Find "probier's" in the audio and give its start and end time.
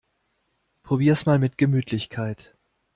0.81-1.27